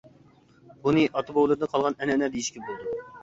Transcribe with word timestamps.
بۇنى 0.87 1.03
ئاتا-بوۋىلىرىدىن 1.11 1.71
قالغان 1.73 1.99
ئەنئەنە 2.01 2.31
دېيىشكە 2.37 2.65
بولىدۇ. 2.71 2.97